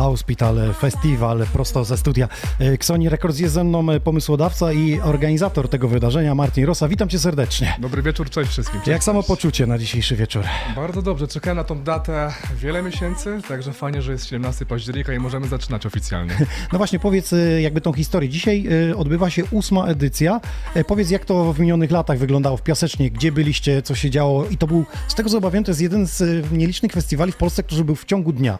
Hospital 0.00 0.74
Festival 0.74 1.46
prosto 1.52 1.84
ze 1.84 1.96
studia 1.96 2.28
Xoni 2.60 3.08
Records. 3.08 3.38
Jest 3.38 3.54
ze 3.54 3.64
mną 3.64 3.86
pomysłodawca 4.04 4.72
i 4.72 5.00
organizator 5.00 5.68
tego 5.68 5.88
wydarzenia, 5.88 6.34
Martin 6.34 6.64
Rosa. 6.64 6.88
Witam 6.88 7.08
cię 7.08 7.18
serdecznie. 7.18 7.76
Dobry 7.78 8.02
wieczór, 8.02 8.30
cześć 8.30 8.50
wszystkim. 8.50 8.80
Cześć, 8.80 8.88
Jak 8.88 9.04
samo 9.04 9.22
poczucie 9.22 9.66
na 9.66 9.78
dzisiejszy 9.78 10.16
wieczór? 10.16 10.44
Bardzo 10.76 11.02
dobrze, 11.02 11.28
czekałem 11.28 11.56
na 11.56 11.64
tą 11.64 11.82
datę 11.82 12.32
wiele 12.56 12.82
miesięcy, 12.82 13.40
także 13.48 13.72
fajnie, 13.72 14.02
że 14.02 14.12
jest 14.12 14.26
17 14.26 14.66
października 14.66 15.12
i 15.14 15.18
możemy 15.18 15.48
zaczynać 15.48 15.86
oficjalnie. 15.86 16.36
No 16.72 16.78
właśnie, 16.78 16.98
powiedz 16.98 17.34
jakby 17.60 17.80
tą 17.80 17.92
historię. 17.92 18.28
Dzisiaj 18.28 18.68
odbywa 18.96 19.30
się 19.30 19.44
ósma 19.50 19.86
edycja. 19.86 20.40
Powiedz, 20.86 21.10
jak 21.10 21.24
to 21.24 21.52
w 21.52 21.60
minionych 21.60 21.90
latach 21.90 22.18
wyglądało 22.18 22.56
w 22.56 22.62
Piasecznie, 22.62 23.10
gdzie 23.10 23.32
byliście, 23.32 23.82
co 23.82 23.94
się 23.94 24.10
działo 24.10 24.46
i 24.46 24.56
to 24.56 24.66
był, 24.66 24.84
z 25.08 25.14
tego 25.14 25.30
co 25.30 25.38
obawiam, 25.38 25.64
to 25.64 25.70
jest 25.70 25.80
jeden 25.80 26.06
z 26.06 26.52
nielicznych 26.52 26.92
festiwali 26.92 27.32
w 27.32 27.36
Polsce, 27.36 27.62
który 27.62 27.84
był 27.84 27.94
w 27.94 28.04
ciągu 28.04 28.32
dnia. 28.32 28.58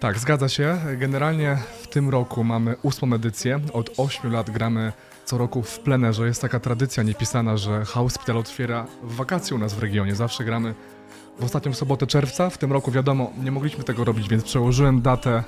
Tak, 0.00 0.18
zgadza 0.18 0.48
się. 0.48 0.78
Generalnie 0.96 1.58
w 1.82 1.86
tym 1.86 2.08
roku 2.08 2.44
mamy 2.44 2.76
ósmą 2.82 3.12
edycję. 3.12 3.60
Od 3.72 3.90
8 3.96 4.32
lat 4.32 4.50
gramy 4.50 4.92
co 5.24 5.38
roku 5.38 5.62
w 5.62 5.78
plenerze. 5.78 6.26
Jest 6.26 6.42
taka 6.42 6.60
tradycja 6.60 7.02
niepisana, 7.02 7.56
że 7.56 7.84
Hospital 7.84 8.36
otwiera 8.36 8.86
w 9.02 9.14
wakacje 9.16 9.56
u 9.56 9.58
nas 9.58 9.74
w 9.74 9.78
regionie. 9.78 10.14
Zawsze 10.14 10.44
gramy 10.44 10.74
w 11.38 11.44
ostatnią 11.44 11.74
sobotę 11.74 12.06
czerwca. 12.06 12.50
W 12.50 12.58
tym 12.58 12.72
roku 12.72 12.90
wiadomo, 12.90 13.32
nie 13.42 13.50
mogliśmy 13.50 13.84
tego 13.84 14.04
robić, 14.04 14.28
więc 14.28 14.44
przełożyłem 14.44 15.02
datę, 15.02 15.44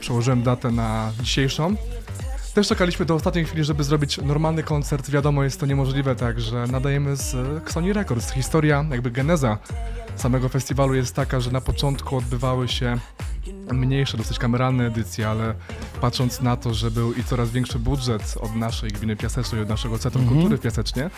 przełożyłem 0.00 0.42
datę 0.42 0.70
na 0.70 1.12
dzisiejszą. 1.20 1.76
Też 2.54 2.68
czekaliśmy 2.68 3.06
do 3.06 3.14
ostatniej 3.14 3.44
chwili, 3.44 3.64
żeby 3.64 3.84
zrobić 3.84 4.18
normalny 4.18 4.62
koncert. 4.62 5.10
Wiadomo, 5.10 5.44
jest 5.44 5.60
to 5.60 5.66
niemożliwe, 5.66 6.16
także 6.16 6.66
nadajemy 6.66 7.16
z 7.16 7.36
Sony 7.72 7.92
Records. 7.92 8.30
Historia, 8.30 8.84
jakby 8.90 9.10
geneza 9.10 9.58
samego 10.16 10.48
festiwalu 10.48 10.94
jest 10.94 11.14
taka, 11.14 11.40
że 11.40 11.50
na 11.50 11.60
początku 11.60 12.16
odbywały 12.16 12.68
się 12.68 12.98
mniejsze, 13.72 14.16
dosyć 14.16 14.38
kameralne 14.38 14.86
edycje, 14.86 15.28
ale 15.28 15.54
patrząc 16.00 16.40
na 16.40 16.56
to, 16.56 16.74
że 16.74 16.90
był 16.90 17.12
i 17.12 17.24
coraz 17.24 17.50
większy 17.50 17.78
budżet 17.78 18.34
od 18.40 18.56
naszej 18.56 18.90
gminy 18.90 19.16
Piasecznej, 19.16 19.62
od 19.62 19.68
naszego 19.68 19.98
Centrum 19.98 20.24
-hmm. 20.24 20.28
Kultury 20.28 20.58
Piasecznie 20.58 21.10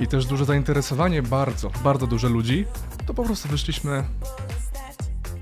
i 0.00 0.06
też 0.06 0.26
duże 0.26 0.44
zainteresowanie 0.44 1.22
bardzo, 1.22 1.70
bardzo 1.84 2.06
duże 2.06 2.28
ludzi, 2.28 2.64
to 3.06 3.14
po 3.14 3.24
prostu 3.24 3.48
wyszliśmy 3.48 4.04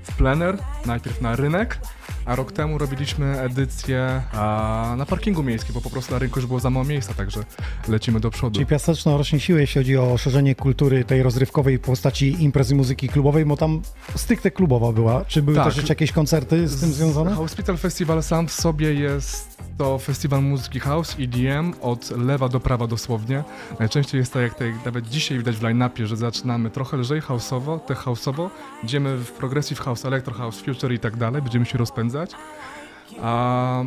w 0.03 0.15
plener, 0.15 0.57
najpierw 0.85 1.21
na 1.21 1.35
rynek, 1.35 1.79
a 2.25 2.35
rok 2.35 2.51
temu 2.51 2.77
robiliśmy 2.77 3.41
edycję 3.41 4.21
a, 4.33 4.95
na 4.97 5.05
parkingu 5.05 5.43
miejskim, 5.43 5.73
bo 5.73 5.81
po 5.81 5.89
prostu 5.89 6.13
na 6.13 6.19
rynku 6.19 6.39
już 6.39 6.47
było 6.47 6.59
za 6.59 6.69
mało 6.69 6.85
miejsca, 6.85 7.13
także 7.13 7.43
lecimy 7.87 8.19
do 8.19 8.29
przodu. 8.29 8.53
Czyli 8.53 8.65
Piaseczno 8.65 9.17
rośnie 9.17 9.39
siły, 9.39 9.61
jeśli 9.61 9.81
chodzi 9.81 9.97
o 9.97 10.17
szerzenie 10.17 10.55
kultury 10.55 11.03
tej 11.03 11.23
rozrywkowej 11.23 11.77
w 11.77 11.81
postaci 11.81 12.43
imprezy 12.43 12.75
muzyki 12.75 13.09
klubowej, 13.09 13.45
bo 13.45 13.57
tam 13.57 13.81
stricte 14.15 14.51
klubowa 14.51 14.91
była. 14.91 15.25
Czy 15.25 15.41
były 15.41 15.57
tak. 15.57 15.73
też 15.73 15.89
jakieś 15.89 16.11
koncerty 16.11 16.67
z 16.67 16.79
tym 16.79 16.93
związane? 16.93 17.35
Hospital 17.35 17.77
Festival 17.77 18.23
sam 18.23 18.47
w 18.47 18.51
sobie 18.51 18.93
jest 18.93 19.63
to 19.77 19.99
festiwal 19.99 20.43
muzyki 20.43 20.79
house, 20.79 21.15
EDM, 21.19 21.73
od 21.81 22.11
lewa 22.11 22.49
do 22.49 22.59
prawa 22.59 22.87
dosłownie. 22.87 23.43
Najczęściej 23.79 24.19
jest 24.19 24.33
tak, 24.33 24.41
jak 24.41 24.53
tutaj 24.53 24.73
nawet 24.85 25.09
dzisiaj 25.09 25.37
widać 25.37 25.55
w 25.55 25.63
line-upie, 25.63 26.07
że 26.07 26.17
zaczynamy 26.17 26.69
trochę 26.69 26.97
lżej 26.97 27.21
houseowo, 27.21 27.79
tech 27.79 27.97
houseowo, 27.97 28.49
idziemy 28.83 29.17
w 29.17 29.31
progressive 29.31 29.79
house, 29.79 30.05
electro 30.05 30.33
house, 30.33 30.61
future 30.61 30.93
i 30.93 30.99
tak 30.99 31.17
dalej, 31.17 31.41
będziemy 31.41 31.65
się 31.65 31.77
rozpędzać. 31.77 32.12
A 32.15 33.85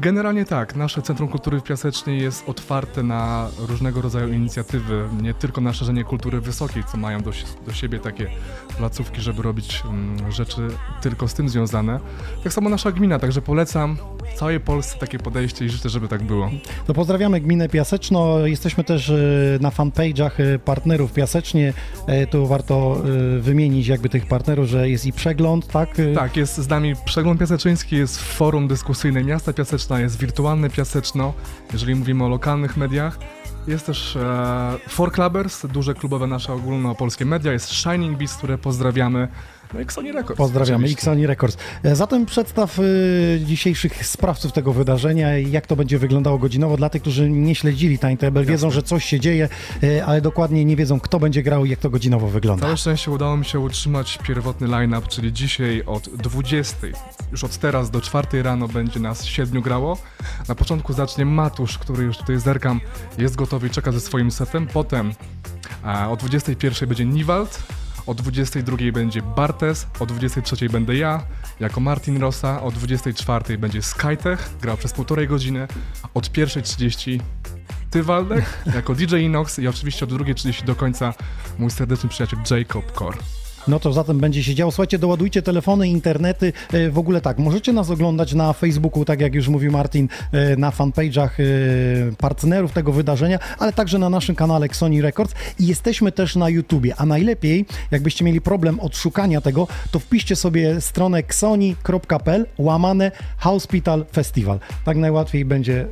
Generalnie 0.00 0.44
tak. 0.44 0.76
Nasze 0.76 1.02
Centrum 1.02 1.28
Kultury 1.28 1.60
w 1.60 1.62
Piasecznej 1.62 2.22
jest 2.22 2.48
otwarte 2.48 3.02
na 3.02 3.48
różnego 3.58 4.02
rodzaju 4.02 4.32
inicjatywy, 4.32 5.08
nie 5.22 5.34
tylko 5.34 5.60
na 5.60 5.72
szerzenie 5.72 6.04
kultury 6.04 6.40
wysokiej, 6.40 6.84
co 6.84 6.96
mają 6.96 7.22
do, 7.22 7.30
do 7.66 7.72
siebie 7.72 7.98
takie 7.98 8.30
placówki, 8.78 9.20
żeby 9.20 9.42
robić 9.42 9.82
um, 9.84 10.32
rzeczy 10.32 10.68
tylko 11.02 11.28
z 11.28 11.34
tym 11.34 11.48
związane. 11.48 12.00
Tak 12.44 12.52
samo 12.52 12.68
nasza 12.68 12.92
gmina, 12.92 13.18
także 13.18 13.42
polecam 13.42 13.96
w 14.34 14.38
całej 14.38 14.60
Polsce 14.60 14.98
takie 14.98 15.18
podejście 15.18 15.64
i 15.64 15.68
życzę, 15.68 15.88
żeby 15.88 16.08
tak 16.08 16.22
było. 16.22 16.50
To 16.86 16.94
pozdrawiamy 16.94 17.40
gminę 17.40 17.68
Piaseczno. 17.68 18.46
Jesteśmy 18.46 18.84
też 18.84 19.10
e, 19.10 19.14
na 19.60 19.70
fanpage'ach 19.70 20.30
e, 20.40 20.58
partnerów 20.58 21.12
Piasecznie. 21.12 21.72
E, 22.06 22.26
tu 22.26 22.46
warto 22.46 23.02
wymienić 23.40 23.86
jakby 23.86 24.08
tych 24.08 24.26
partnerów, 24.26 24.66
że 24.66 24.88
jest 24.88 25.06
i 25.06 25.12
przegląd, 25.12 25.66
tak? 25.66 25.88
Tak, 26.14 26.36
jest 26.36 26.56
z 26.58 26.68
nami 26.68 26.94
przegląd 27.04 27.40
piaseczyński, 27.40 27.96
jest 27.96 28.22
forum 28.22 28.68
dyskusyjne 28.68 29.24
miasta 29.24 29.52
Piaseczne, 29.52 29.83
Jest 29.90 30.18
Wirtualne 30.18 30.70
Piaseczno, 30.70 31.34
jeżeli 31.72 31.94
mówimy 31.94 32.24
o 32.24 32.28
lokalnych 32.28 32.76
mediach. 32.76 33.18
Jest 33.66 33.86
też 33.86 34.16
e, 34.16 34.78
Four 34.88 35.12
Clubbers, 35.12 35.66
duże 35.66 35.94
klubowe 35.94 36.26
nasze 36.26 36.52
ogólnopolskie 36.52 37.24
media, 37.24 37.52
jest 37.52 37.70
Shining 37.70 38.18
Beast, 38.18 38.36
które 38.36 38.58
pozdrawiamy. 38.58 39.28
No 39.74 39.80
Xoni 39.80 40.12
Records. 40.12 40.38
Pozdrawiamy, 40.38 40.88
Xoni 40.88 41.26
Records. 41.26 41.56
E, 41.82 41.96
zatem 41.96 42.26
przedstaw 42.26 42.78
y, 42.78 43.40
dzisiejszych 43.44 44.06
sprawców 44.06 44.52
tego 44.52 44.72
wydarzenia 44.72 45.38
i 45.38 45.50
jak 45.50 45.66
to 45.66 45.76
będzie 45.76 45.98
wyglądało 45.98 46.38
godzinowo 46.38 46.76
dla 46.76 46.90
tych, 46.90 47.02
którzy 47.02 47.30
nie 47.30 47.54
śledzili 47.54 47.98
Timetable, 47.98 48.44
wiedzą, 48.44 48.70
że 48.70 48.82
coś 48.82 49.04
się 49.04 49.20
dzieje, 49.20 49.48
y, 49.82 50.04
ale 50.04 50.20
dokładnie 50.20 50.64
nie 50.64 50.76
wiedzą, 50.76 51.00
kto 51.00 51.20
będzie 51.20 51.42
grał 51.42 51.64
i 51.64 51.70
jak 51.70 51.78
to 51.78 51.90
godzinowo 51.90 52.28
wygląda. 52.28 52.62
Całe 52.62 52.76
szczęście 52.76 53.10
udało 53.10 53.36
mi 53.36 53.44
się 53.44 53.60
utrzymać 53.60 54.18
pierwotny 54.18 54.68
line-up, 54.68 55.06
czyli 55.08 55.32
dzisiaj 55.32 55.82
od 55.86 56.08
20, 56.08 56.76
już 57.32 57.44
od 57.44 57.56
teraz 57.56 57.90
do 57.90 58.00
4 58.00 58.42
rano 58.42 58.68
będzie 58.68 59.00
nas 59.00 59.24
siedmiu 59.24 59.62
grało. 59.62 59.98
Na 60.48 60.54
początku 60.54 60.92
zacznie 60.92 61.24
Matusz, 61.24 61.78
który 61.78 62.04
już 62.04 62.18
tutaj 62.18 62.38
zerkam, 62.38 62.80
jest 63.18 63.36
gotowy 63.36 63.66
i 63.66 63.70
czeka 63.70 63.92
ze 63.92 64.00
swoim 64.00 64.30
setem. 64.30 64.66
Potem 64.66 65.12
a, 65.82 66.10
o 66.10 66.16
21 66.16 66.88
będzie 66.88 67.04
Niwald, 67.04 67.62
o 68.06 68.14
22 68.14 68.76
będzie 68.92 69.22
Bartes, 69.22 69.86
o 70.00 70.06
23 70.06 70.68
będę 70.68 70.96
ja, 70.96 71.22
jako 71.60 71.80
Martin 71.80 72.20
Rosa, 72.20 72.62
o 72.62 72.70
24 72.70 73.58
będzie 73.58 73.82
Skytech, 73.82 74.50
grał 74.62 74.76
przez 74.76 74.92
półtorej 74.92 75.28
godziny, 75.28 75.68
od 76.14 76.28
1.30 76.28 77.20
ty 77.90 78.02
Waldek, 78.02 78.44
jako 78.74 78.94
DJ 78.94 79.16
Inox 79.16 79.58
i 79.58 79.68
oczywiście 79.68 80.04
od 80.04 80.10
2.30 80.10 80.64
do 80.64 80.74
końca 80.74 81.14
mój 81.58 81.70
serdeczny 81.70 82.08
przyjaciel 82.08 82.38
Jacob 82.50 82.92
Core. 82.98 83.43
No 83.68 83.80
to 83.80 83.92
zatem 83.92 84.18
będzie 84.18 84.44
się 84.44 84.54
działo. 84.54 84.72
Słuchajcie, 84.72 84.98
doładujcie 84.98 85.42
telefony, 85.42 85.88
internety. 85.88 86.52
E, 86.72 86.90
w 86.90 86.98
ogóle 86.98 87.20
tak, 87.20 87.38
możecie 87.38 87.72
nas 87.72 87.90
oglądać 87.90 88.34
na 88.34 88.52
Facebooku, 88.52 89.04
tak 89.04 89.20
jak 89.20 89.34
już 89.34 89.48
mówił 89.48 89.72
Martin, 89.72 90.08
e, 90.32 90.56
na 90.56 90.70
fanpage'ach 90.70 91.28
e, 91.28 92.16
partnerów 92.16 92.72
tego 92.72 92.92
wydarzenia, 92.92 93.38
ale 93.58 93.72
także 93.72 93.98
na 93.98 94.10
naszym 94.10 94.34
kanale 94.34 94.68
Sony 94.72 95.02
Records 95.02 95.34
i 95.58 95.66
jesteśmy 95.66 96.12
też 96.12 96.36
na 96.36 96.48
YouTubie. 96.48 96.94
A 96.96 97.06
najlepiej, 97.06 97.66
jakbyście 97.90 98.24
mieli 98.24 98.40
problem 98.40 98.80
odszukania 98.80 99.40
tego, 99.40 99.68
to 99.90 99.98
wpiszcie 99.98 100.36
sobie 100.36 100.80
stronę 100.80 101.18
xoni.pl 101.18 102.46
łamane 102.58 103.12
Hospital 103.36 104.04
Festival. 104.12 104.58
Tak 104.84 104.96
najłatwiej 104.96 105.44
będzie 105.44 105.86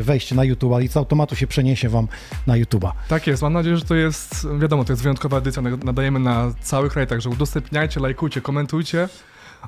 wejść 0.00 0.32
na 0.32 0.44
YouTube, 0.44 0.82
i 0.82 0.88
z 0.88 0.96
automatu 0.96 1.36
się 1.36 1.46
przeniesie 1.46 1.88
wam 1.88 2.08
na 2.46 2.54
YouTube'a. 2.54 2.90
Tak 3.08 3.26
jest, 3.26 3.42
mam 3.42 3.52
nadzieję, 3.52 3.76
że 3.76 3.84
to 3.84 3.94
jest, 3.94 4.46
wiadomo, 4.58 4.84
to 4.84 4.92
jest 4.92 5.02
wyjątkowa 5.02 5.38
edycja, 5.38 5.62
nadajemy 5.62 6.18
na 6.18 6.52
cały 6.60 6.90
kraj, 6.90 7.06
Także 7.16 7.30
udostępniajcie, 7.30 8.00
lajkujcie, 8.00 8.40
komentujcie. 8.40 9.08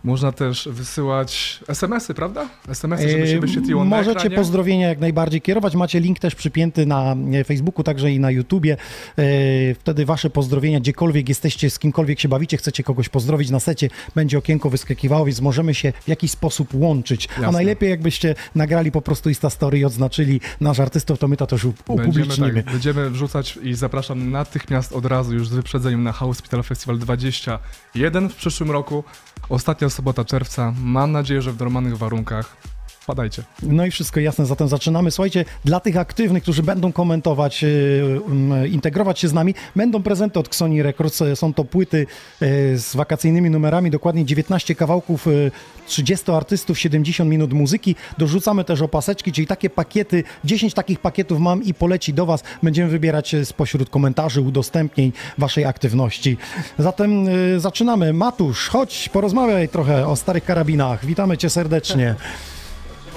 Można 0.05 0.33
też 0.33 0.69
wysyłać 0.73 1.61
SMS-y, 1.69 2.15
prawda? 2.15 2.49
SMS-y, 2.69 3.11
żeby 3.11 3.29
się 3.29 3.41
wyświetliło 3.41 3.85
na 3.85 3.97
Możecie 3.97 4.21
ekranie. 4.21 4.37
pozdrowienia 4.37 4.89
jak 4.89 5.01
najbardziej 5.01 5.41
kierować. 5.41 5.75
Macie 5.75 6.01
link 6.01 6.19
też 6.19 6.35
przypięty 6.35 6.87
na 6.87 7.17
e, 7.33 7.45
Facebooku, 7.45 7.85
także 7.85 8.11
i 8.11 8.21
na 8.21 8.31
YouTubie. 8.31 8.77
E, 9.19 9.25
wtedy 9.75 10.05
wasze 10.05 10.31
pozdrowienia, 10.31 10.81
gdziekolwiek 10.81 11.29
jesteście, 11.29 11.71
z 11.71 11.79
kimkolwiek 11.79 12.21
się 12.21 12.29
bawicie, 12.29 12.57
chcecie 12.57 12.83
kogoś 12.83 13.09
pozdrowić 13.09 13.51
na 13.51 13.61
secie, 13.61 13.89
będzie 14.15 14.39
okienko 14.39 14.71
wyskakiwało, 14.71 15.25
więc 15.25 15.41
możemy 15.41 15.75
się 15.75 15.93
w 16.05 16.09
jakiś 16.09 16.31
sposób 16.31 16.75
łączyć. 16.75 17.29
Jasne. 17.29 17.47
A 17.47 17.51
najlepiej 17.53 17.91
jakbyście 17.91 18.35
nagrali 18.55 18.93
po 18.93 19.03
prostu 19.03 19.29
Insta 19.29 19.51
Story 19.51 19.79
i 19.79 19.85
odznaczyli 19.85 20.41
nasz 20.61 20.81
artystów, 20.81 21.19
to 21.19 21.29
my 21.29 21.37
to 21.37 21.47
też 21.47 21.65
upublicznimy. 21.65 22.27
Będziemy, 22.27 22.63
tak, 22.63 22.73
będziemy 22.73 23.11
wrzucać 23.11 23.59
i 23.63 23.75
zapraszam 23.75 24.31
natychmiast 24.31 24.93
od 24.93 25.07
razu 25.07 25.35
już 25.35 25.49
z 25.49 25.53
wyprzedzeniem 25.53 26.03
na 26.03 26.13
Hospital 26.13 26.63
Festival 26.63 26.99
21 26.99 28.29
w 28.29 28.35
przyszłym 28.35 28.71
roku. 28.71 29.05
Ostatnia 29.49 29.89
sobota 29.91 30.25
czerwca. 30.25 30.75
Mam 30.83 31.13
nadzieję, 31.13 31.43
że 31.43 31.53
w 31.53 31.61
normalnych 31.61 31.99
warunkach. 31.99 32.57
Padajcie. 33.09 33.43
No 33.63 33.87
i 33.87 33.91
wszystko 33.91 34.21
jasne, 34.21 34.47
zatem 34.47 34.69
zaczynamy. 34.69 35.11
Słuchajcie, 35.11 35.45
dla 35.65 35.81
tych 35.81 35.97
aktywnych, 35.97 36.43
którzy 36.43 36.63
będą 36.63 36.93
komentować, 36.93 37.63
yy, 37.63 38.69
integrować 38.69 39.19
się 39.19 39.29
z 39.29 39.33
nami, 39.33 39.55
będą 39.77 40.03
prezenty 40.03 40.39
od 40.39 40.55
Sony 40.55 40.83
Records. 40.83 41.23
Są 41.35 41.55
to 41.55 41.65
płyty 41.65 42.07
yy, 42.41 42.79
z 42.79 42.97
wakacyjnymi 42.97 43.51
numerami, 43.51 43.91
dokładnie 43.91 44.25
19 44.25 44.75
kawałków, 44.75 45.27
yy, 45.27 45.51
30 45.87 46.33
artystów, 46.33 46.79
70 46.79 47.31
minut 47.31 47.53
muzyki. 47.53 47.95
Dorzucamy 48.19 48.65
też 48.65 48.83
opaseczki, 48.83 49.33
czyli 49.33 49.47
takie 49.47 49.71
pakiety, 49.71 50.25
10 50.45 50.75
takich 50.75 51.01
pakietów 51.01 51.41
mam 51.41 51.63
i 51.63 51.75
poleci 51.75 52.15
do 52.15 52.27
Was. 52.27 52.43
Będziemy 52.63 52.91
wybierać 52.91 53.37
spośród 53.45 53.91
komentarzy, 53.91 54.41
udostępnień 54.41 55.13
Waszej 55.39 55.65
aktywności. 55.65 56.37
Zatem 56.79 57.27
zaczynamy. 57.61 58.13
Matusz, 58.13 58.69
chodź, 58.69 59.09
porozmawiaj 59.09 59.69
trochę 59.69 60.07
o 60.07 60.17
starych 60.17 60.45
karabinach. 60.45 61.07
Witamy 61.07 61.39
Cię 61.39 61.51
serdecznie. 61.51 62.15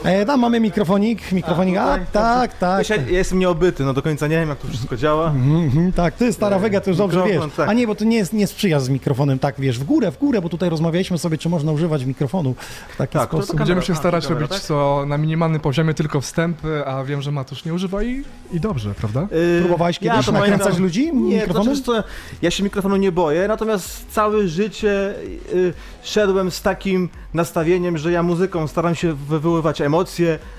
E, 0.03 0.25
tam 0.25 0.39
mamy 0.39 0.59
mikrofonik, 0.59 1.31
mikrofonik, 1.31 1.77
a, 1.77 1.83
tutaj, 1.83 2.05
tak, 2.11 2.57
tak. 2.57 2.79
Wiesz, 2.79 2.89
ja, 2.89 2.95
ja 2.95 3.01
jestem 3.17 3.39
nieobyty, 3.39 3.83
no 3.83 3.93
do 3.93 4.01
końca 4.01 4.27
nie 4.27 4.35
wiem 4.39 4.49
jak 4.49 4.57
to 4.57 4.67
wszystko 4.67 4.97
działa. 4.97 5.27
Mhm, 5.27 5.91
tak, 5.91 6.13
ty 6.13 6.33
stara 6.33 6.57
E, 6.57 6.59
wega, 6.59 6.81
to 6.81 6.89
już 6.89 6.97
dobrze 6.97 7.23
wiesz. 7.27 7.43
tak. 7.57 7.69
A 7.69 7.73
nie, 7.73 7.87
bo 7.87 7.95
ty 7.95 8.05
nie, 8.05 8.23
nie 8.33 8.47
sprzyjasz 8.47 8.83
z 8.83 8.89
mikrofonem, 8.89 9.39
tak 9.39 9.55
wiesz, 9.59 9.79
w 9.79 9.83
górę, 9.83 10.11
w 10.11 10.17
górę, 10.17 10.41
bo 10.41 10.49
tutaj 10.49 10.69
rozmawialiśmy 10.69 11.17
sobie, 11.17 11.37
czy 11.37 11.49
można 11.49 11.71
używać 11.71 12.05
mikrofonu 12.05 12.55
w 12.93 12.97
taki 12.97 13.13
Tak, 13.13 13.29
to 13.29 13.37
sposób. 13.37 13.47
taka- 13.47 13.57
Będziemy 13.57 13.75
Kamera, 13.81 13.87
się 13.87 13.93
a, 13.93 13.95
starać 13.95 14.23
kamera, 14.27 14.41
robić 14.41 14.53
tak? 14.57 14.61
co 14.67 15.03
na 15.07 15.17
minimalnym 15.17 15.61
poziomie, 15.61 15.93
tylko 15.93 16.21
wstępy, 16.21 16.85
a 16.85 17.03
wiem, 17.03 17.21
że 17.21 17.31
Matusz 17.31 17.65
nie 17.65 17.73
używa 17.73 18.03
i, 18.03 18.23
i 18.53 18.59
dobrze, 18.59 18.93
prawda? 18.93 19.27
Yy, 19.31 19.59
Próbowałeś 19.61 19.99
kiedyś 19.99 20.25
to 20.25 20.31
nakręcać 20.31 20.59
pamiętam- 20.61 20.83
ludzi 20.83 21.05
Nie, 21.15 21.41
to 21.41 21.47
mikrofonem? 21.47 21.75
znaczy, 21.75 21.81
co, 22.03 22.03
ja 22.41 22.51
się 22.51 22.63
mikrofonu 22.63 22.95
nie 22.95 23.11
boję, 23.11 23.47
natomiast 23.47 24.05
całe 24.11 24.47
życie 24.47 25.13
y, 25.53 25.73
szedłem 26.03 26.51
z 26.51 26.61
takim 26.61 27.09
nastawieniem, 27.33 27.97
że 27.97 28.11
ja 28.11 28.23
muzyką 28.23 28.67
staram 28.67 28.95
się 28.95 29.13
wywoływać 29.13 29.81
emocje, 29.81 29.90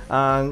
a, 0.08 0.42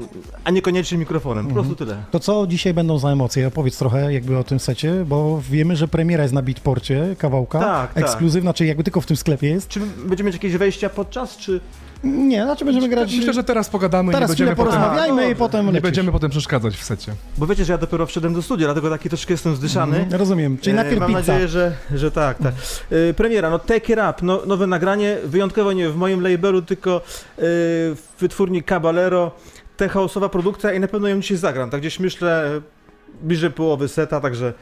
a 0.44 0.50
niekoniecznie 0.50 0.98
mikrofonem. 0.98 1.46
Po 1.46 1.52
prostu 1.54 1.76
tyle. 1.76 2.02
To 2.10 2.20
co 2.20 2.46
dzisiaj 2.46 2.74
będą 2.74 2.98
za 2.98 3.08
emocje? 3.08 3.46
Opowiedz 3.46 3.78
trochę 3.78 4.12
jakby 4.12 4.38
o 4.38 4.44
tym 4.44 4.60
secie, 4.60 5.04
bo 5.06 5.40
wiemy, 5.50 5.76
że 5.76 5.88
premiera 5.88 6.22
jest 6.22 6.34
na 6.34 6.42
Beatporcie, 6.42 7.16
kawałka, 7.18 7.58
Tak, 7.60 7.94
tak. 7.94 8.02
ekskluzywna, 8.04 8.54
czyli 8.54 8.68
jakby 8.68 8.84
tylko 8.84 9.00
w 9.00 9.06
tym 9.06 9.16
sklepie 9.16 9.48
jest. 9.48 9.68
Czy 9.68 9.80
będziemy 10.06 10.26
mieć 10.28 10.34
jakieś 10.34 10.56
wejścia 10.56 10.88
podczas, 10.90 11.36
czy... 11.36 11.60
Nie, 12.04 12.44
znaczy 12.44 12.64
będziemy 12.64 12.88
grać... 12.88 13.16
Myślę, 13.16 13.32
że 13.32 13.44
teraz 13.44 13.68
pogadamy 13.70 14.06
i 14.06 14.08
nie 14.08 14.12
Teraz 14.14 14.30
chwilę 14.32 14.46
będziemy 14.50 14.56
potem, 14.66 14.80
porozmawiajmy 14.80 15.22
A, 15.22 15.28
i 15.28 15.34
potem 15.34 15.66
nie 15.66 15.72
lecisz. 15.72 15.82
będziemy 15.82 16.12
potem 16.12 16.30
przeszkadzać 16.30 16.76
w 16.76 16.84
secie. 16.84 17.12
Bo 17.38 17.46
wiecie, 17.46 17.64
że 17.64 17.72
ja 17.72 17.78
dopiero 17.78 18.06
wszedłem 18.06 18.34
do 18.34 18.42
studia, 18.42 18.66
dlatego 18.66 18.90
taki 18.90 19.08
troszkę 19.08 19.34
jestem 19.34 19.56
zdyszany. 19.56 19.96
Mhm, 19.98 20.18
Rozumiem, 20.20 20.58
czyli 20.58 20.72
E, 20.72 20.74
najpierw 20.76 21.00
Mam 21.00 21.08
pizza. 21.08 21.18
nadzieję, 21.20 21.48
że, 21.48 21.72
że 21.94 22.10
tak, 22.10 22.38
tak. 22.38 22.54
E, 23.10 23.14
premiera, 23.14 23.50
no 23.50 23.58
Take 23.58 23.92
It 23.92 23.98
Up, 24.10 24.14
no, 24.22 24.42
nowe 24.46 24.66
nagranie, 24.66 25.16
wyjątkowo 25.24 25.72
nie 25.72 25.88
w 25.88 25.96
moim 25.96 26.20
labelu, 26.22 26.62
tylko 26.62 26.96
e, 26.96 27.00
w 27.38 28.02
wytwórni 28.20 28.62
Caballero, 28.62 29.30
te 29.76 29.88
chaosowa 29.88 30.28
produkcja 30.28 30.72
i 30.72 30.80
na 30.80 30.88
pewno 30.88 31.08
ją 31.08 31.20
dzisiaj 31.20 31.36
zagram, 31.36 31.70
tak 31.70 31.80
gdzieś 31.80 32.00
myślę 32.00 32.56
e, 32.56 32.60
bliżej 33.22 33.50
połowy 33.50 33.88
seta, 33.88 34.20
także 34.20 34.52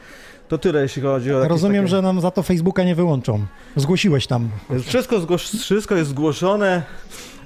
to 0.49 0.57
tyle, 0.57 0.81
jeśli 0.81 1.01
chodzi 1.01 1.33
o 1.33 1.47
Rozumiem, 1.47 1.83
takie... 1.83 1.91
że 1.91 2.01
nam 2.01 2.21
za 2.21 2.31
to 2.31 2.43
Facebooka 2.43 2.83
nie 2.83 2.95
wyłączą. 2.95 3.45
Zgłosiłeś 3.75 4.27
tam. 4.27 4.49
Wszystko, 4.85 5.19
zgłos- 5.19 5.59
wszystko 5.61 5.95
jest 5.95 6.09
zgłoszone, 6.09 6.83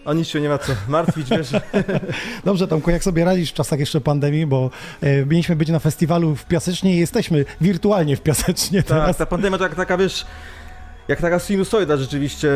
o 0.06 0.14
nic 0.14 0.28
się 0.28 0.42
nie 0.42 0.50
ma 0.50 0.58
co 0.58 0.72
martwić, 0.88 1.30
wiesz. 1.30 1.52
Dobrze, 2.46 2.68
Tomku, 2.68 2.92
jak 2.92 3.04
sobie 3.04 3.26
radzisz 3.26 3.52
w 3.52 3.54
czasach 3.54 3.80
jeszcze 3.80 4.02
pandemii, 4.02 4.46
bo 4.46 4.70
e, 5.02 5.26
mieliśmy 5.26 5.56
być 5.56 5.70
na 5.70 5.80
festiwalu 5.80 6.36
w 6.36 6.46
Piasecznie 6.46 6.96
i 6.96 7.00
jesteśmy 7.00 7.46
wirtualnie 7.62 8.18
w 8.18 8.22
Piasecznie 8.22 8.84
Tak, 8.84 8.88
teraz. 8.88 9.18
ta 9.18 9.26
pandemia 9.26 9.58
to 9.58 9.64
jak 9.64 9.76
taka, 9.76 9.98
wiesz, 9.98 10.26
jak 11.08 11.22
taka 11.22 11.40
sinusoida 11.40 11.98
rzeczywiście 11.98 12.50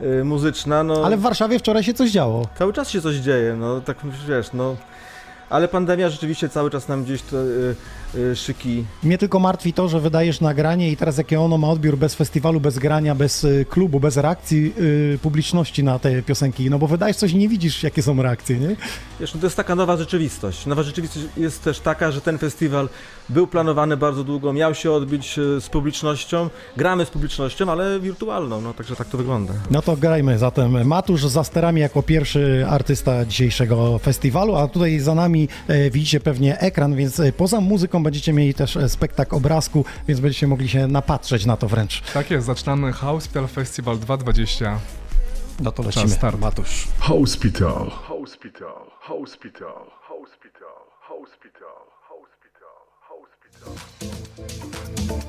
e, 0.00 0.20
e, 0.20 0.24
muzyczna, 0.24 0.82
no... 0.82 1.02
Ale 1.04 1.16
w 1.16 1.20
Warszawie 1.20 1.58
wczoraj 1.58 1.84
się 1.84 1.94
coś 1.94 2.10
działo. 2.10 2.48
Cały 2.58 2.72
czas 2.72 2.90
się 2.90 3.00
coś 3.00 3.16
dzieje, 3.16 3.56
no 3.58 3.80
tak 3.80 3.96
wiesz, 4.28 4.52
no. 4.52 4.76
Ale 5.50 5.68
pandemia 5.68 6.08
rzeczywiście 6.08 6.48
cały 6.48 6.70
czas 6.70 6.88
nam 6.88 7.04
gdzieś 7.04 7.22
to 7.22 7.36
y, 7.36 7.40
y, 7.40 7.76
szyki. 8.34 8.84
Mnie 9.02 9.18
tylko 9.18 9.38
martwi 9.38 9.72
to, 9.72 9.88
że 9.88 10.00
wydajesz 10.00 10.40
nagranie 10.40 10.90
i 10.90 10.96
teraz 10.96 11.18
jakie 11.18 11.40
ono 11.40 11.58
ma 11.58 11.68
odbiór 11.68 11.98
bez 11.98 12.14
festiwalu, 12.14 12.60
bez 12.60 12.78
grania, 12.78 13.14
bez 13.14 13.44
y, 13.44 13.66
klubu, 13.70 14.00
bez 14.00 14.16
reakcji 14.16 14.72
y, 14.78 15.18
publiczności 15.22 15.84
na 15.84 15.98
te 15.98 16.22
piosenki. 16.22 16.70
No 16.70 16.78
bo 16.78 16.86
wydajesz 16.86 17.16
coś 17.16 17.32
i 17.32 17.36
nie 17.36 17.48
widzisz, 17.48 17.82
jakie 17.82 18.02
są 18.02 18.22
reakcje, 18.22 18.58
nie? 18.58 18.76
Wiesz, 19.20 19.34
no 19.34 19.40
to 19.40 19.46
jest 19.46 19.56
taka 19.56 19.74
nowa 19.74 19.96
rzeczywistość. 19.96 20.66
Nowa 20.66 20.82
rzeczywistość 20.82 21.26
jest 21.36 21.64
też 21.64 21.80
taka, 21.80 22.10
że 22.10 22.20
ten 22.20 22.38
festiwal 22.38 22.88
był 23.28 23.46
planowany 23.46 23.96
bardzo 23.96 24.24
długo, 24.24 24.52
miał 24.52 24.74
się 24.74 24.92
odbyć 24.92 25.38
y, 25.38 25.60
z 25.60 25.68
publicznością. 25.68 26.50
Gramy 26.76 27.04
z 27.04 27.10
publicznością, 27.10 27.72
ale 27.72 28.00
wirtualną, 28.00 28.60
no 28.60 28.74
także 28.74 28.96
tak 28.96 29.08
to 29.08 29.18
wygląda. 29.18 29.52
No 29.70 29.82
to 29.82 29.96
grajmy 29.96 30.38
zatem. 30.38 30.86
Matusz 30.86 31.26
za 31.26 31.44
sterami 31.44 31.80
jako 31.80 32.02
pierwszy 32.02 32.66
artysta 32.68 33.24
dzisiejszego 33.24 33.98
festiwalu, 33.98 34.56
a 34.56 34.68
tutaj 34.68 34.98
za 34.98 35.14
nami 35.14 35.48
e, 35.68 35.90
widzicie 35.90 36.20
pewnie 36.20 36.58
ekran, 36.58 36.96
więc 36.96 37.20
e, 37.20 37.32
poza 37.32 37.60
muzyką 37.60 38.02
będziecie 38.06 38.32
mieli 38.32 38.54
też 38.54 38.76
e, 38.76 38.88
spektakl 38.88 39.36
obrazku, 39.36 39.84
więc 40.08 40.20
będziecie 40.20 40.46
mogli 40.46 40.68
się 40.68 40.86
napatrzeć 40.86 41.46
na 41.46 41.56
to 41.56 41.68
wręcz. 41.68 42.00
Tak 42.00 42.30
jest, 42.30 42.46
zaczynamy 42.46 42.92
Hospital 42.92 43.48
Festival 43.48 43.98
220. 43.98 44.78
No 45.60 45.72
to 45.72 45.92
Czas 45.92 46.10
start. 46.10 46.40
Matusz. 46.40 46.88
Hospital. 46.98 47.90
Hospital. 47.90 48.70
Hospital. 49.00 49.80
Hospital. 50.00 50.76
Hospital. 51.00 51.76
Hospital. 52.08 52.76
Hospital. 53.08 55.25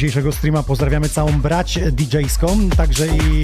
Dzisiejszego 0.00 0.32
streama 0.32 0.62
pozdrawiamy 0.62 1.08
całą 1.08 1.32
brać 1.40 1.78
DJ-ską, 1.92 2.70
także 2.76 3.06
i 3.06 3.42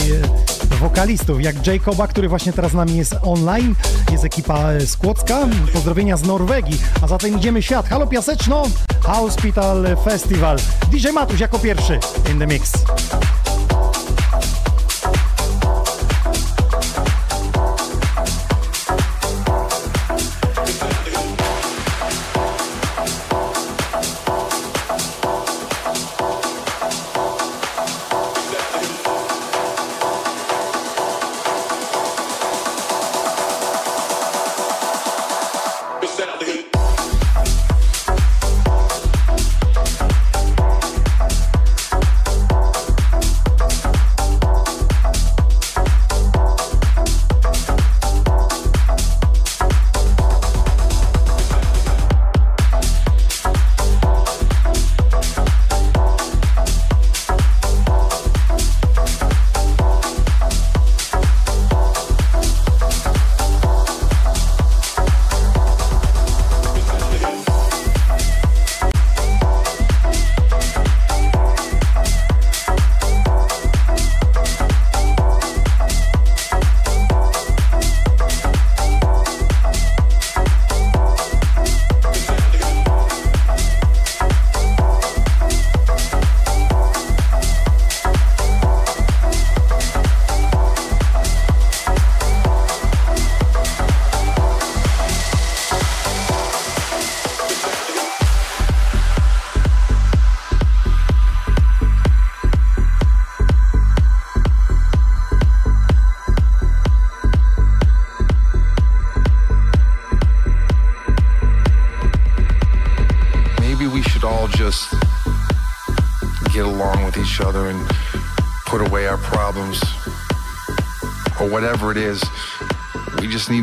wokalistów, 0.81 1.42
jak 1.42 1.66
Jacoba, 1.66 2.07
który 2.07 2.29
właśnie 2.29 2.53
teraz 2.53 2.73
z 2.73 2.75
nami 2.75 2.97
jest 2.97 3.16
online, 3.23 3.75
jest 4.12 4.25
ekipa 4.25 4.81
z 4.81 4.97
Kłodzka, 4.97 5.38
pozdrowienia 5.73 6.16
z 6.16 6.23
Norwegii, 6.23 6.79
a 7.03 7.07
zatem 7.07 7.38
idziemy 7.38 7.62
świat. 7.62 7.88
Halo 7.88 8.07
Piaseczno, 8.07 8.62
Hospital 9.03 9.97
Festival. 10.05 10.57
DJ 10.90 11.09
Matuś 11.09 11.40
jako 11.40 11.59
pierwszy 11.59 11.99
in 12.33 12.38
the 12.38 12.47
mix. 12.47 12.73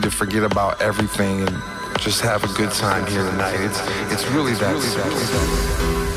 Forget 0.09 0.43
about 0.43 0.81
everything 0.81 1.41
and 1.41 1.61
just 1.99 2.21
have 2.21 2.43
a 2.43 2.53
good 2.57 2.71
time 2.71 3.05
here 3.07 3.23
tonight. 3.29 3.59
It's 3.59 3.79
it's 4.11 4.25
really 4.31 4.53
that 4.53 4.81
simple. 4.81 5.11
Take 5.19 6.12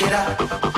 get 0.00 0.12
up. 0.14 0.69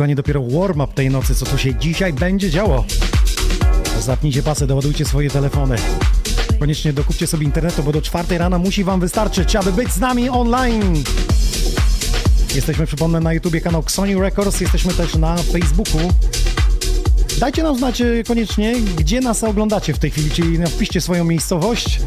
Kochani, 0.00 0.14
dopiero 0.14 0.42
warm-up 0.42 0.94
tej 0.94 1.10
nocy, 1.10 1.34
co 1.34 1.46
tu 1.46 1.58
się 1.58 1.74
dzisiaj 1.74 2.12
będzie 2.12 2.50
działo. 2.50 2.84
Zapnijcie 4.00 4.42
pasy, 4.42 4.66
doładujcie 4.66 5.04
swoje 5.04 5.30
telefony. 5.30 5.76
Koniecznie 6.60 6.92
dokupcie 6.92 7.26
sobie 7.26 7.44
internetu, 7.44 7.82
bo 7.82 7.92
do 7.92 8.02
czwartej 8.02 8.38
rana 8.38 8.58
musi 8.58 8.84
wam 8.84 9.00
wystarczyć, 9.00 9.56
aby 9.56 9.72
być 9.72 9.92
z 9.92 10.00
nami 10.00 10.28
online. 10.28 11.02
Jesteśmy, 12.54 12.86
przypomnę, 12.86 13.20
na 13.20 13.32
YouTubie 13.32 13.60
kanał 13.60 13.84
Sony 13.86 14.20
Records, 14.20 14.60
jesteśmy 14.60 14.92
też 14.92 15.14
na 15.14 15.36
Facebooku. 15.36 16.00
Dajcie 17.38 17.62
nam 17.62 17.78
znać 17.78 18.00
e, 18.00 18.24
koniecznie, 18.26 18.74
gdzie 18.96 19.20
nas 19.20 19.44
oglądacie 19.44 19.94
w 19.94 19.98
tej 19.98 20.10
chwili, 20.10 20.30
czyli 20.30 20.66
wpiszcie 20.66 21.00
swoją 21.00 21.24
miejscowość, 21.24 22.00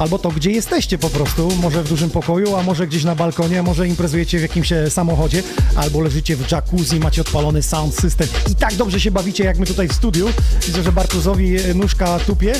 albo 0.00 0.18
to, 0.18 0.30
gdzie 0.30 0.50
jesteście 0.50 0.98
po 0.98 1.10
prostu, 1.10 1.48
może 1.62 1.82
w 1.82 1.88
dużym 1.88 2.10
pokoju, 2.10 2.56
a 2.56 2.62
może 2.62 2.86
gdzieś 2.86 3.04
na 3.04 3.14
balkonie, 3.14 3.62
może 3.62 3.88
imprezujecie 3.88 4.38
w 4.38 4.42
jakimś 4.42 4.72
e, 4.72 4.90
samochodzie, 4.90 5.42
albo 5.76 6.00
leżycie 6.00 6.36
w 6.36 6.50
jacuzzi, 6.52 7.00
macie 7.00 7.20
odpalony 7.20 7.62
sound 7.62 7.94
system 7.94 8.28
i 8.50 8.54
tak 8.54 8.74
dobrze 8.74 9.00
się 9.00 9.10
bawicie, 9.10 9.44
jak 9.44 9.58
my 9.58 9.66
tutaj 9.66 9.88
w 9.88 9.92
studiu. 9.92 10.28
Widzę, 10.66 10.82
że 10.82 10.92
Bartuzowi 10.92 11.60
e, 11.60 11.74
nóżka 11.74 12.18
tupie, 12.18 12.52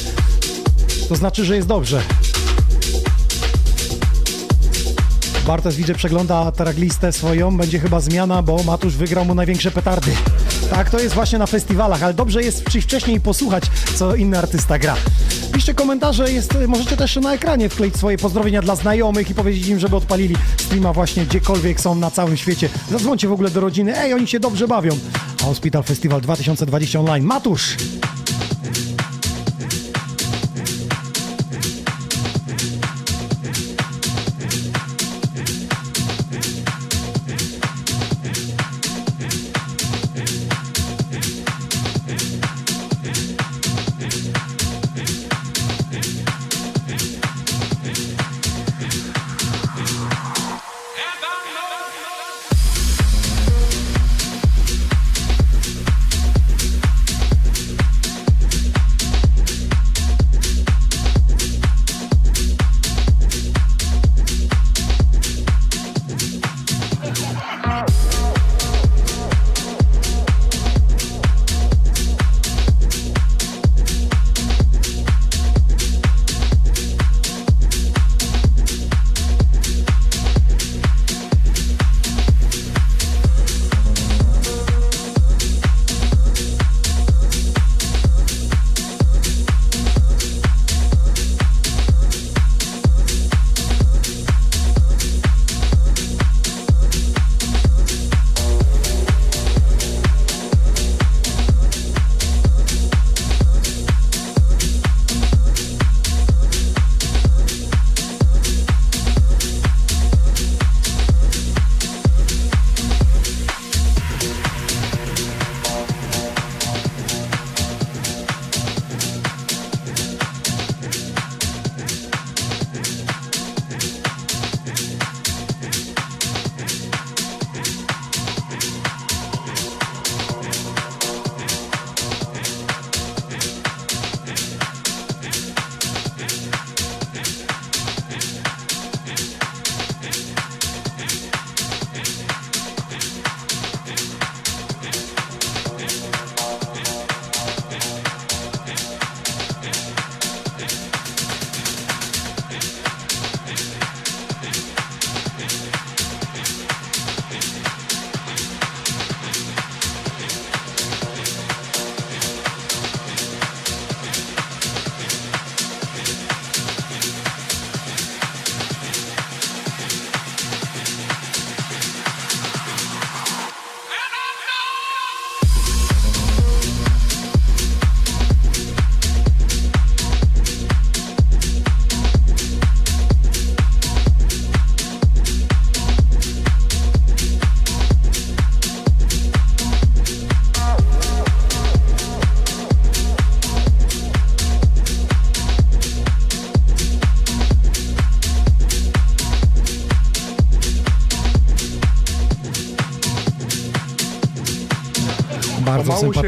to 1.08 1.16
znaczy, 1.16 1.44
że 1.44 1.56
jest 1.56 1.68
dobrze. 1.68 2.02
Bartosz 5.46 5.76
widzę 5.76 5.94
przegląda 5.94 6.52
traglistę 6.52 7.12
swoją, 7.12 7.56
będzie 7.56 7.78
chyba 7.78 8.00
zmiana, 8.00 8.42
bo 8.42 8.62
Matusz 8.62 8.96
wygrał 8.96 9.24
mu 9.24 9.34
największe 9.34 9.70
petardy. 9.70 10.10
Tak, 10.70 10.90
to 10.90 10.98
jest 10.98 11.14
właśnie 11.14 11.38
na 11.38 11.46
festiwalach, 11.46 12.02
ale 12.02 12.14
dobrze 12.14 12.42
jest 12.42 12.60
wcześniej 12.60 13.20
posłuchać, 13.20 13.64
co 13.94 14.14
inny 14.14 14.38
artysta 14.38 14.78
gra. 14.78 14.96
Piszcie 15.52 15.74
komentarze, 15.74 16.32
jest, 16.32 16.58
możecie 16.68 16.96
też 16.96 17.16
na 17.16 17.34
ekranie 17.34 17.68
wkleić 17.68 17.96
swoje 17.96 18.18
pozdrowienia 18.18 18.62
dla 18.62 18.76
znajomych 18.76 19.30
i 19.30 19.34
powiedzieć 19.34 19.68
im, 19.68 19.78
żeby 19.78 19.96
odpalili 19.96 20.36
streama 20.56 20.92
właśnie 20.92 21.24
gdziekolwiek 21.24 21.80
są 21.80 21.94
na 21.94 22.10
całym 22.10 22.36
świecie. 22.36 22.68
Zadzwońcie 22.90 23.28
w 23.28 23.32
ogóle 23.32 23.50
do 23.50 23.60
rodziny, 23.60 23.98
ej, 23.98 24.14
oni 24.14 24.28
się 24.28 24.40
dobrze 24.40 24.68
bawią. 24.68 24.98
Hospital 25.42 25.82
Festival 25.82 26.20
2020 26.20 27.00
online. 27.00 27.24
Matusz! 27.24 27.76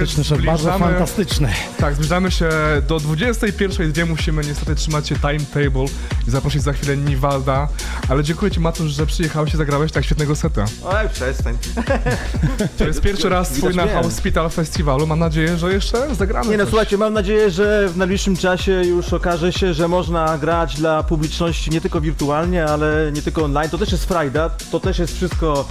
Sympatyczny 0.06 0.24
szef, 0.24 0.44
bardzo 0.46 0.62
zbliżamy. 0.62 0.84
fantastyczny. 0.84 1.48
Tak, 1.78 1.94
zbliżamy 1.94 2.30
się 2.30 2.48
do 2.88 2.96
21.02. 2.96 4.06
Musimy 4.08 4.42
niestety 4.44 4.74
trzymać 4.74 5.08
się 5.08 5.14
timetable 5.14 5.84
i 6.28 6.30
zaprosić 6.30 6.62
za 6.62 6.72
chwilę 6.72 6.96
Niwalda. 6.96 7.68
Ale 8.08 8.24
dziękuję 8.24 8.50
Ci, 8.50 8.60
Matusz, 8.60 8.92
że 8.92 9.06
przyjechałeś 9.06 9.54
i 9.54 9.56
zagrałeś 9.56 9.92
tak 9.92 10.04
świetnego 10.04 10.36
seta. 10.36 10.64
Oj, 10.84 11.08
przestań. 11.12 11.58
To 12.78 12.84
jest 12.84 13.00
pierwszy 13.00 13.28
raz 13.28 13.48
twój 13.50 13.74
na. 13.74 14.02
Hospital 14.02 14.50
Festiwalu. 14.50 15.06
Mam 15.06 15.18
nadzieję, 15.18 15.56
że 15.56 15.72
jeszcze 15.72 16.14
zagramy. 16.14 16.50
Nie 16.50 16.56
no, 16.56 16.64
coś. 16.64 16.70
słuchajcie, 16.70 16.98
mam 16.98 17.12
nadzieję, 17.12 17.50
że 17.50 17.88
w 17.88 17.96
najbliższym 17.96 18.36
czasie 18.36 18.72
już 18.72 19.12
okaże 19.12 19.52
się, 19.52 19.74
że 19.74 19.88
można 19.88 20.38
grać 20.38 20.76
dla 20.76 21.02
publiczności 21.02 21.70
nie 21.70 21.80
tylko 21.80 22.00
wirtualnie, 22.00 22.64
ale 22.64 23.10
nie 23.12 23.22
tylko 23.22 23.44
online. 23.44 23.70
To 23.70 23.78
też 23.78 23.92
jest 23.92 24.04
frajda, 24.04 24.50
to 24.70 24.80
też 24.80 24.98
jest 24.98 25.16
wszystko 25.16 25.68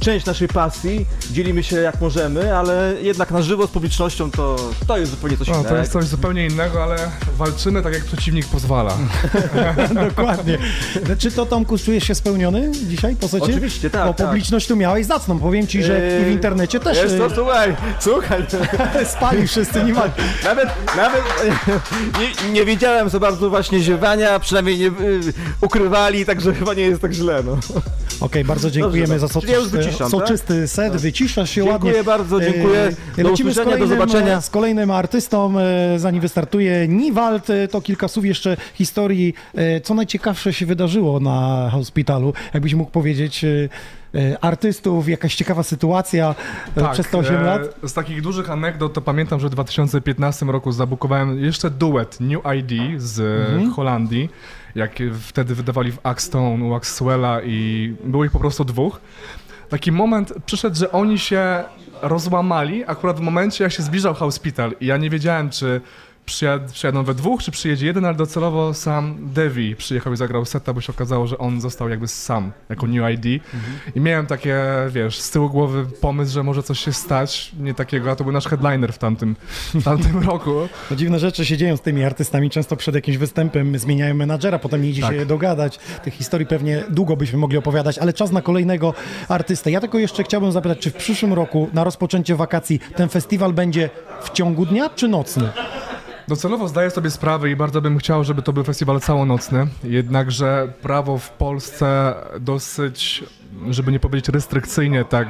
część 0.00 0.26
naszej 0.26 0.48
pasji. 0.48 1.06
Dzielimy 1.30 1.62
się 1.62 1.76
jak 1.76 2.00
możemy, 2.00 2.56
ale 2.56 2.94
jednak 3.02 3.30
na 3.30 3.42
żywo 3.42 3.66
z 3.66 3.70
publicznością 3.70 4.30
to, 4.30 4.56
to 4.86 4.98
jest 4.98 5.10
zupełnie 5.10 5.36
coś 5.36 5.48
No, 5.48 5.54
innego. 5.54 5.68
to 5.68 5.76
jest 5.76 5.92
coś 5.92 6.04
zupełnie 6.04 6.46
innego, 6.46 6.82
ale 6.82 6.96
walczymy 7.36 7.82
tak, 7.82 7.94
jak 7.94 8.04
przeciwnik 8.04 8.46
pozwala. 8.46 8.98
Dokładnie. 10.08 10.58
Czy 11.18 11.30
to, 11.30 11.46
Tomku, 11.46 11.78
czujesz 11.78 12.04
się 12.04 12.14
spełniony 12.14 12.70
dzisiaj 12.72 13.16
po 13.16 13.28
secie? 13.28 13.44
Oczywiście, 13.44 13.90
tak, 13.90 14.06
Bo 14.06 14.14
tak. 14.14 14.26
publiczność 14.26 14.66
tu 14.66 14.76
miałeś 14.76 15.06
zacną. 15.06 15.38
Powiem 15.38 15.66
ci, 15.66 15.82
że 15.82 16.20
i 16.22 16.24
w 16.24 16.28
internecie 16.32 16.80
też 16.80 16.96
Jest 16.96 17.18
to, 17.18 17.30
słuchaj, 17.34 17.76
słuchaj. 18.00 18.42
e, 18.94 19.04
spali 19.16 19.48
wszyscy, 19.48 19.84
nie 19.84 19.92
ma... 19.92 20.02
Nawet, 20.44 20.68
nawet 20.96 21.22
nie, 22.44 22.52
nie 22.52 22.64
wiedziałem 22.64 23.08
za 23.08 23.20
bardzo 23.20 23.50
właśnie 23.50 23.80
ziewania, 23.80 24.38
przynajmniej 24.38 24.78
nie 24.78 24.86
y, 24.86 25.20
ukrywali, 25.60 26.26
także 26.26 26.54
chyba 26.54 26.74
nie 26.74 26.82
jest 26.82 27.02
tak 27.02 27.12
źle, 27.12 27.42
no. 27.46 27.56
Okej, 28.20 28.44
bardzo 28.44 28.70
dziękujemy 28.70 29.18
Dobrze, 29.18 29.28
za 29.28 29.40
czyli 29.40 29.52
ja 29.52 29.58
już 29.58 29.68
soczysty, 29.68 30.08
soczysty 30.10 30.68
set, 30.68 30.96
wyciszasz 30.96 31.50
się 31.50 31.64
ładnie. 31.64 31.92
Dziękuję 31.92 32.04
bardzo, 32.04 32.40
dziękuję. 32.40 32.80
E, 33.18 33.22
Do 33.22 33.28
Lecimy 33.30 33.52
z 33.52 33.58
usłyszenia, 33.58 33.64
do 33.64 33.84
kolejnym, 33.84 33.88
zobaczenia. 33.88 34.40
z 34.40 34.50
kolejnym 34.50 34.90
artystą, 34.90 35.58
e, 35.58 35.98
zanim 35.98 36.20
wystartuje 36.20 36.88
Niwald. 36.88 37.50
e, 37.50 37.68
To 37.68 37.80
kilka 37.80 38.08
słów 38.08 38.24
jeszcze 38.24 38.56
historii, 38.74 39.34
e, 39.54 39.80
co 39.80 39.94
najciekawsze 39.94 40.52
się 40.52 40.66
wydarzyło 40.66 41.20
na 41.20 41.68
Hospitalu. 41.72 42.32
Jakbyś 42.54 42.74
mógł 42.74 42.90
powiedzieć, 42.90 43.44
e, 43.44 43.68
e, 44.14 44.38
artystów, 44.44 45.08
jakaś 45.08 45.34
ciekawa 45.34 45.62
sytuacja 45.62 46.34
e, 46.76 46.92
przez 46.92 47.08
te 47.10 47.18
8 47.18 47.36
e, 47.36 47.42
lat? 47.42 47.62
Z 47.86 47.92
takich 47.92 48.22
dużych 48.22 48.50
anegdot 48.50 48.92
to 48.92 49.00
pamiętam, 49.00 49.40
że 49.40 49.48
w 49.48 49.50
2015 49.50 50.46
roku 50.46 50.72
zabukowałem 50.72 51.44
jeszcze 51.44 51.70
duet 51.70 52.18
New 52.20 52.40
ID 52.58 53.02
z 53.02 53.20
Mhm. 53.20 53.72
Holandii, 53.72 54.28
jak 54.74 54.92
wtedy 55.20 55.54
wydawali 55.54 55.92
w 55.92 55.98
Axstone, 56.02 56.70
Waxwella 56.70 57.42
i 57.42 57.94
było 58.04 58.24
ich 58.24 58.30
po 58.30 58.38
prostu 58.38 58.64
dwóch. 58.64 59.00
Taki 59.68 59.92
moment 59.92 60.32
przyszedł, 60.46 60.76
że 60.76 60.92
oni 60.92 61.18
się 61.18 61.64
rozłamali 62.02 62.84
akurat 62.86 63.16
w 63.16 63.20
momencie, 63.20 63.64
jak 63.64 63.72
się 63.72 63.82
zbliżał 63.82 64.14
Hospital 64.14 64.74
i 64.80 64.86
ja 64.86 64.96
nie 64.96 65.10
wiedziałem, 65.10 65.50
czy 65.50 65.80
przyjad, 66.28 66.72
przyjadą 66.72 67.04
we 67.04 67.14
dwóch, 67.14 67.42
czy 67.42 67.50
przyjedzie 67.50 67.86
jeden, 67.86 68.04
ale 68.04 68.14
docelowo 68.14 68.74
sam 68.74 69.16
Devi 69.20 69.76
przyjechał 69.76 70.12
i 70.12 70.16
zagrał 70.16 70.44
seta, 70.44 70.72
bo 70.72 70.80
się 70.80 70.92
okazało, 70.92 71.26
że 71.26 71.38
on 71.38 71.60
został 71.60 71.88
jakby 71.88 72.08
sam, 72.08 72.52
jako 72.68 72.86
New 72.86 73.10
ID. 73.10 73.42
I 73.94 74.00
miałem 74.00 74.26
takie, 74.26 74.56
wiesz, 74.90 75.20
z 75.20 75.30
tyłu 75.30 75.50
głowy 75.50 75.86
pomysł, 76.00 76.32
że 76.32 76.42
może 76.42 76.62
coś 76.62 76.78
się 76.80 76.92
stać, 76.92 77.52
nie 77.60 77.74
takiego, 77.74 78.10
a 78.10 78.16
to 78.16 78.24
był 78.24 78.32
nasz 78.32 78.46
headliner 78.48 78.92
w 78.92 78.98
tamtym, 78.98 79.36
w 79.74 79.84
tamtym 79.84 80.22
roku. 80.28 80.50
No, 80.90 80.96
dziwne 80.96 81.18
rzeczy 81.18 81.44
się 81.44 81.56
dzieją 81.56 81.76
z 81.76 81.80
tymi 81.80 82.04
artystami. 82.04 82.50
Często 82.50 82.76
przed 82.76 82.94
jakimś 82.94 83.16
występem 83.16 83.78
zmieniają 83.78 84.14
menadżera, 84.14 84.58
potem 84.58 84.82
nie 84.82 84.88
idzie 84.90 85.02
Tak. 85.02 85.14
się 85.14 85.26
dogadać. 85.26 85.78
Tych 86.04 86.14
historii 86.14 86.46
pewnie 86.46 86.84
długo 86.90 87.16
byśmy 87.16 87.38
mogli 87.38 87.58
opowiadać, 87.58 87.98
ale 87.98 88.12
czas 88.12 88.32
na 88.32 88.42
kolejnego 88.42 88.94
artystę. 89.28 89.70
Ja 89.70 89.80
tylko 89.80 89.98
jeszcze 89.98 90.24
chciałbym 90.24 90.52
zapytać, 90.52 90.78
czy 90.78 90.90
w 90.90 90.94
przyszłym 90.94 91.32
roku 91.32 91.68
na 91.72 91.84
rozpoczęcie 91.84 92.36
wakacji 92.36 92.80
ten 92.96 93.08
festiwal 93.08 93.52
będzie 93.52 93.90
w 94.22 94.30
ciągu 94.30 94.66
dnia 94.66 94.90
czy 94.90 95.08
nocny? 95.08 95.48
Docelowo 96.28 96.68
zdaję 96.68 96.90
sobie 96.90 97.10
sprawę 97.10 97.50
i 97.50 97.56
bardzo 97.56 97.80
bym 97.80 97.98
chciał, 97.98 98.24
żeby 98.24 98.42
to 98.42 98.52
był 98.52 98.64
festiwal 98.64 99.00
całonocny, 99.00 99.66
jednakże 99.84 100.72
prawo 100.82 101.18
w 101.18 101.30
Polsce 101.30 102.14
dosyć, 102.40 103.24
żeby 103.70 103.92
nie 103.92 104.00
powiedzieć 104.00 104.28
restrykcyjnie, 104.28 105.04
tak 105.04 105.28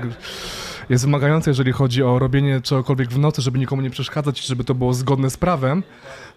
jest 0.88 1.04
wymagające, 1.04 1.50
jeżeli 1.50 1.72
chodzi 1.72 2.02
o 2.02 2.18
robienie 2.18 2.60
czegokolwiek 2.60 3.08
w 3.08 3.18
nocy, 3.18 3.42
żeby 3.42 3.58
nikomu 3.58 3.82
nie 3.82 3.90
przeszkadzać, 3.90 4.46
żeby 4.46 4.64
to 4.64 4.74
było 4.74 4.94
zgodne 4.94 5.30
z 5.30 5.36
prawem. 5.36 5.82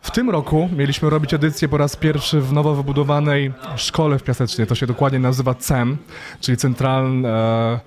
W 0.02 0.12
tym 0.12 0.30
roku 0.30 0.70
mieliśmy 0.78 1.10
robić 1.10 1.34
edycję 1.34 1.68
po 1.68 1.78
raz 1.78 1.96
pierwszy 1.96 2.42
w 2.42 2.54
nowo 2.54 2.76
wybudowanej 2.76 3.54
szkole 3.76 4.20
w 4.20 4.24
Piasecznie. 4.24 4.66
To 4.66 4.76
się 4.76 4.88
dokładnie 4.88 5.20
nazywa 5.20 5.54
CEM, 5.54 5.98
czyli 6.40 6.58
Centralne, 6.58 7.30
e, 7.30 7.80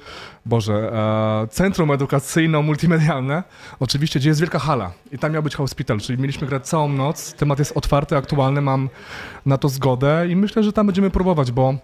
Boże, 0.46 0.92
e, 1.44 1.48
Centrum 1.48 1.88
Edukacyjno-Multimedialne. 1.88 3.42
Oczywiście, 3.80 4.20
gdzie 4.20 4.28
jest 4.28 4.40
wielka 4.40 4.58
hala 4.58 4.92
i 5.12 5.18
tam 5.18 5.32
miał 5.32 5.42
być 5.42 5.54
hospital, 5.54 6.00
czyli 6.00 6.18
mieliśmy 6.18 6.46
grać 6.46 6.68
całą 6.68 6.88
noc. 6.88 7.34
Temat 7.34 7.58
jest 7.58 7.76
otwarty, 7.76 8.16
aktualny, 8.16 8.60
mam 8.60 8.88
na 9.46 9.58
to 9.58 9.68
zgodę 9.68 10.26
i 10.28 10.36
myślę, 10.36 10.62
że 10.62 10.72
tam 10.72 10.86
będziemy 10.86 11.10
próbować, 11.10 11.52
bo 11.52 11.74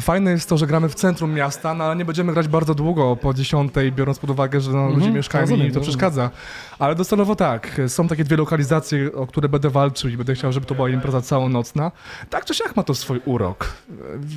Fajne 0.00 0.30
jest 0.30 0.48
to, 0.48 0.58
że 0.58 0.66
gramy 0.66 0.88
w 0.88 0.94
centrum 0.94 1.34
miasta, 1.34 1.74
no 1.74 1.84
ale 1.84 1.96
nie 1.96 2.04
będziemy 2.04 2.32
grać 2.32 2.48
bardzo 2.48 2.74
długo 2.74 3.16
po 3.16 3.34
dziesiątej, 3.34 3.92
biorąc 3.92 4.18
pod 4.18 4.30
uwagę, 4.30 4.60
że 4.60 4.70
no, 4.70 4.88
ludzie 4.88 5.10
mieszkają 5.10 5.42
rozumiem, 5.42 5.66
i 5.66 5.72
to 5.72 5.80
przeszkadza. 5.80 6.30
Ale 6.78 6.94
docelowo 6.94 7.36
tak, 7.36 7.80
są 7.88 8.08
takie 8.08 8.24
dwie 8.24 8.36
lokalizacje, 8.36 9.12
o 9.12 9.26
które 9.26 9.48
będę 9.48 9.70
walczył 9.70 10.10
i 10.10 10.16
będę 10.16 10.34
chciał, 10.34 10.52
żeby 10.52 10.66
to 10.66 10.74
była 10.74 10.90
impreza 10.90 11.20
całonocna. 11.22 11.92
Tak 12.30 12.44
czy 12.44 12.54
siak 12.54 12.76
ma 12.76 12.82
to 12.82 12.94
swój 12.94 13.20
urok. 13.24 13.72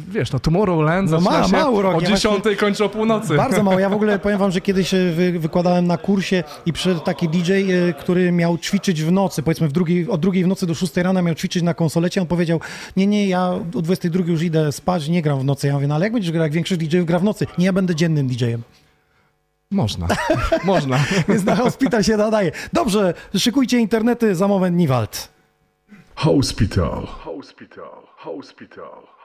Wiesz, 0.09 0.31
no 0.31 0.39
Tomorrowland 0.39 1.11
No 1.11 1.21
ma- 1.21 1.47
ma 1.47 1.69
urok, 1.69 1.95
o 1.95 2.01
ja 2.01 2.07
dziesiątej, 2.07 2.57
kończy 2.57 2.83
o 2.83 2.89
północy. 2.89 3.35
Bardzo 3.35 3.63
mało. 3.63 3.79
Ja 3.79 3.89
w 3.89 3.93
ogóle 3.93 4.19
powiem 4.27 4.39
wam, 4.39 4.51
że 4.51 4.61
kiedyś 4.61 4.93
e, 4.93 4.97
wy, 5.11 5.39
wykładałem 5.39 5.87
na 5.87 5.97
kursie 5.97 6.43
i 6.65 6.73
przyszedł 6.73 6.99
taki 6.99 7.29
DJ, 7.29 7.51
e, 7.51 7.93
który 7.93 8.31
miał 8.31 8.57
ćwiczyć 8.57 9.03
w 9.03 9.11
nocy, 9.11 9.43
powiedzmy 9.43 9.67
w 9.67 9.71
drugiej, 9.71 10.09
od 10.09 10.21
drugiej 10.21 10.43
w 10.43 10.47
nocy 10.47 10.67
do 10.67 10.75
szóstej 10.75 11.03
rana 11.03 11.21
miał 11.21 11.35
ćwiczyć 11.35 11.63
na 11.63 11.73
konsolecie. 11.73 12.21
On 12.21 12.27
powiedział, 12.27 12.59
nie, 12.97 13.07
nie, 13.07 13.27
ja 13.27 13.49
o 13.75 13.81
22 13.81 14.23
już 14.25 14.41
idę 14.41 14.71
spać, 14.71 15.07
nie 15.07 15.21
gram 15.21 15.39
w 15.39 15.43
nocy. 15.45 15.67
Ja 15.67 15.73
mówię, 15.73 15.87
no 15.87 15.95
ale 15.95 16.05
jak 16.05 16.13
będziesz 16.13 16.31
grał, 16.31 16.43
jak 16.43 16.51
większość 16.51 16.81
DJ-ów 16.81 17.05
gra 17.05 17.19
w 17.19 17.23
nocy? 17.23 17.47
Nie, 17.57 17.65
ja 17.65 17.73
będę 17.73 17.95
dziennym 17.95 18.27
DJ-em. 18.27 18.61
Można, 19.71 20.07
można. 20.63 20.99
Więc 21.29 21.43
na 21.43 21.55
hospital 21.55 22.03
się 22.03 22.17
nadaje. 22.17 22.51
Dobrze, 22.73 23.13
szykujcie 23.37 23.79
internety, 23.79 24.35
za 24.35 24.47
moment 24.47 24.77
Niwald. 24.77 25.29
Hospital. 26.15 27.05
Hospital. 27.05 27.89
Hospital. 28.17 28.17
Hospital. 28.17 29.16